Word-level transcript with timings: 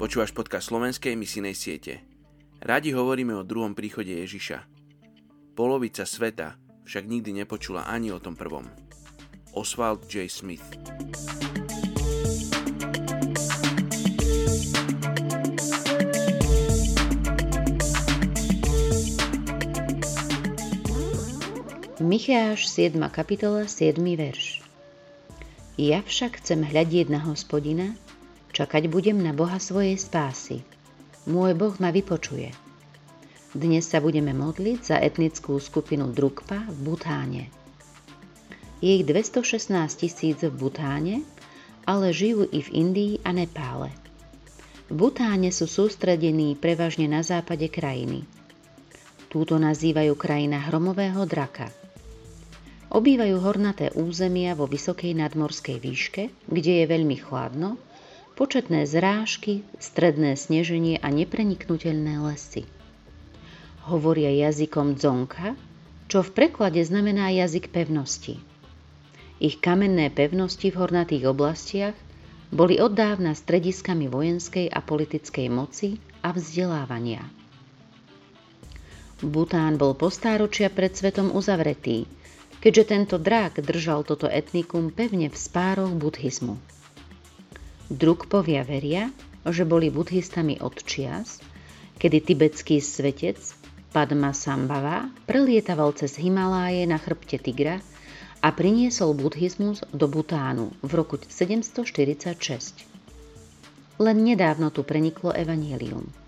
Počúvaš 0.00 0.32
podcast 0.32 0.72
slovenskej 0.72 1.12
misijnej 1.12 1.52
siete. 1.52 2.00
Radi 2.64 2.96
hovoríme 2.96 3.36
o 3.36 3.44
druhom 3.44 3.76
príchode 3.76 4.08
Ježiša. 4.08 4.64
Polovica 5.52 6.08
sveta 6.08 6.56
však 6.88 7.04
nikdy 7.04 7.44
nepočula 7.44 7.84
ani 7.84 8.08
o 8.08 8.16
tom 8.16 8.32
prvom. 8.32 8.64
Oswald 9.52 10.08
J. 10.08 10.24
Smith 10.32 10.64
Micháš 22.00 22.72
7. 22.72 22.96
kapitola 23.12 23.68
7. 23.68 24.00
verš 24.00 24.64
Ja 25.76 26.00
však 26.00 26.40
chcem 26.40 26.64
hľadieť 26.64 27.12
na 27.12 27.20
hospodina, 27.20 27.92
čakať 28.50 28.86
budem 28.90 29.18
na 29.18 29.34
Boha 29.34 29.56
svojej 29.56 29.96
spásy. 29.98 30.62
Môj 31.26 31.54
Boh 31.58 31.74
ma 31.78 31.94
vypočuje. 31.94 32.50
Dnes 33.50 33.86
sa 33.86 33.98
budeme 33.98 34.30
modliť 34.30 34.78
za 34.82 34.96
etnickú 35.02 35.58
skupinu 35.58 36.10
Drukpa 36.10 36.70
v 36.70 36.78
Butáne. 36.86 37.44
Je 38.78 39.00
ich 39.00 39.04
216 39.04 39.72
tisíc 39.98 40.38
v 40.40 40.54
Butáne, 40.54 41.26
ale 41.84 42.14
žijú 42.14 42.46
i 42.46 42.62
v 42.62 42.68
Indii 42.70 43.14
a 43.26 43.34
Nepále. 43.34 43.90
V 44.86 44.94
Butáne 44.94 45.50
sú 45.50 45.70
sústredení 45.70 46.54
prevažne 46.54 47.10
na 47.10 47.26
západe 47.26 47.66
krajiny. 47.70 48.26
Túto 49.30 49.58
nazývajú 49.58 50.14
krajina 50.18 50.58
hromového 50.66 51.22
draka– 51.26 51.70
Obývajú 52.90 53.38
hornaté 53.38 53.94
územia 53.94 54.58
vo 54.58 54.66
vysokej 54.66 55.14
nadmorskej 55.14 55.78
výške, 55.78 56.22
kde 56.50 56.82
je 56.82 56.84
veľmi 56.90 57.22
chladno, 57.22 57.78
početné 58.38 58.86
zrážky, 58.86 59.66
stredné 59.80 60.36
sneženie 60.36 60.98
a 60.98 61.08
nepreniknutelné 61.08 62.20
lesy. 62.20 62.68
Hovoria 63.88 64.30
jazykom 64.30 64.98
dzonka, 64.98 65.58
čo 66.06 66.22
v 66.22 66.30
preklade 66.34 66.82
znamená 66.82 67.30
jazyk 67.32 67.70
pevnosti. 67.70 68.38
Ich 69.40 69.58
kamenné 69.58 70.12
pevnosti 70.12 70.68
v 70.68 70.78
hornatých 70.78 71.24
oblastiach 71.30 71.96
boli 72.50 72.76
oddávna 72.82 73.32
strediskami 73.32 74.10
vojenskej 74.10 74.68
a 74.68 74.82
politickej 74.82 75.46
moci 75.48 75.96
a 76.20 76.34
vzdelávania. 76.34 77.24
Bután 79.22 79.78
bol 79.78 79.96
po 79.96 80.12
stáročia 80.12 80.68
pred 80.68 80.92
svetom 80.92 81.32
uzavretý– 81.32 82.04
keďže 82.60 82.84
tento 82.92 83.16
drák 83.16 83.64
držal 83.64 84.04
toto 84.04 84.28
etnikum 84.28 84.92
pevne 84.92 85.32
v 85.32 85.36
spároch 85.36 85.90
buddhizmu. 85.96 86.60
Drukpovia 87.90 88.62
veria, 88.62 89.10
že 89.42 89.66
boli 89.66 89.90
buddhistami 89.90 90.62
od 90.62 90.78
čias, 90.86 91.42
kedy 91.98 92.22
tibetský 92.22 92.78
svetec 92.78 93.36
Padma 93.90 94.30
Sambhava 94.30 95.10
prelietaval 95.26 95.90
cez 95.98 96.14
Himaláje 96.14 96.86
na 96.86 97.02
chrbte 97.02 97.42
tigra 97.42 97.82
a 98.40 98.48
priniesol 98.54 99.18
buddhizmus 99.18 99.82
do 99.90 100.06
Butánu 100.06 100.70
v 100.86 100.90
roku 100.94 101.18
746. 101.18 102.38
Len 103.98 104.16
nedávno 104.22 104.70
tu 104.70 104.86
preniklo 104.86 105.34
evanielium– 105.34 106.06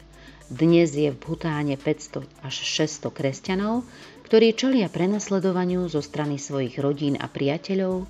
dnes 0.53 0.93
je 0.93 1.09
v 1.09 1.17
Bhutáne 1.17 1.81
500 1.81 2.29
až 2.45 2.55
600 2.61 3.09
kresťanov, 3.09 3.89
ktorí 4.29 4.53
čelia 4.53 4.93
prenasledovaniu 4.93 5.89
zo 5.89 6.05
strany 6.05 6.37
svojich 6.37 6.77
rodín 6.77 7.17
a 7.17 7.25
priateľov, 7.25 8.05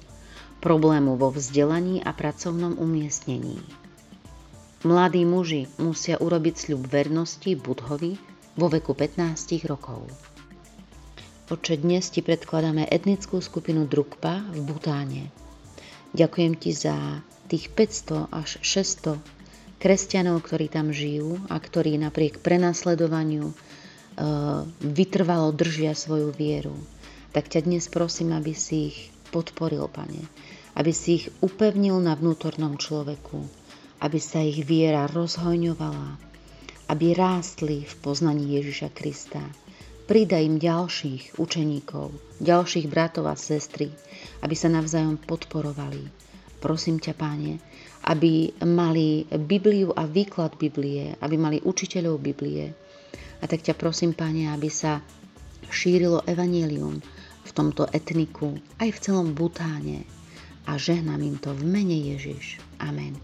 problému 0.63 1.19
vo 1.19 1.35
vzdelaní 1.35 1.99
a 2.07 2.15
pracovnom 2.15 2.79
umiestnení. 2.79 3.59
Mladí 4.87 5.27
muži 5.27 5.67
musia 5.83 6.23
urobiť 6.23 6.55
sľub 6.55 6.87
vernosti 6.87 7.59
Budhovi 7.59 8.15
vo 8.55 8.71
veku 8.71 8.95
15 8.95 9.67
rokov. 9.67 10.07
Oče, 11.51 11.77
dnes 11.83 12.09
ti 12.09 12.23
predkladáme 12.23 12.87
etnickú 12.89 13.43
skupinu 13.43 13.85
Drukpa 13.85 14.41
v 14.55 14.59
Butáne. 14.65 15.29
Ďakujem 16.15 16.55
ti 16.57 16.71
za 16.73 17.21
tých 17.51 17.69
500 17.75 18.31
až 18.33 18.51
600 18.65 19.21
kresťanov, 19.83 20.41
ktorí 20.47 20.71
tam 20.71 20.95
žijú 20.95 21.43
a 21.51 21.59
ktorí 21.59 21.99
napriek 21.99 22.41
prenasledovaniu 22.41 23.51
e, 23.51 23.55
vytrvalo 24.81 25.51
držia 25.51 25.93
svoju 25.93 26.31
vieru. 26.33 26.73
Tak 27.35 27.51
ťa 27.51 27.67
dnes 27.67 27.91
prosím, 27.91 28.33
aby 28.33 28.55
si 28.57 28.95
ich 28.95 28.99
podporil, 29.33 29.89
Pane. 29.89 30.29
Aby 30.77 30.93
si 30.93 31.25
ich 31.25 31.27
upevnil 31.41 31.97
na 32.05 32.13
vnútornom 32.13 32.77
človeku. 32.77 33.41
Aby 34.05 34.21
sa 34.21 34.45
ich 34.45 34.61
viera 34.69 35.09
rozhojňovala. 35.09 36.21
Aby 36.93 37.17
rástli 37.17 37.89
v 37.89 37.95
poznaní 38.05 38.61
Ježiša 38.61 38.93
Krista. 38.93 39.41
Pridaj 40.03 40.45
im 40.45 40.61
ďalších 40.61 41.41
učeníkov, 41.41 42.13
ďalších 42.43 42.91
bratov 42.91 43.31
a 43.31 43.39
sestry, 43.39 43.89
aby 44.45 44.53
sa 44.53 44.69
navzájom 44.69 45.17
podporovali. 45.17 46.05
Prosím 46.61 46.99
ťa, 47.01 47.15
Páne, 47.17 47.63
aby 48.11 48.51
mali 48.67 49.25
Bibliu 49.31 49.95
a 49.95 50.05
výklad 50.05 50.59
Biblie, 50.59 51.15
aby 51.23 51.39
mali 51.39 51.63
učiteľov 51.63 52.19
Biblie. 52.19 52.75
A 53.41 53.45
tak 53.47 53.63
ťa 53.63 53.79
prosím, 53.79 54.13
Pane, 54.13 54.51
aby 54.51 54.67
sa 54.69 55.01
šírilo 55.71 56.27
evanílium 56.27 56.99
v 57.01 57.32
tomto 57.55 57.87
etniku, 57.93 58.57
aj 58.81 58.89
v 58.97 58.99
celom 58.99 59.29
Butáne. 59.37 60.09
A 60.67 60.79
žehnám 60.79 61.21
im 61.23 61.37
to 61.39 61.53
v 61.53 61.63
mene 61.67 61.99
Ježiš. 62.15 62.63
Amen. 62.79 63.19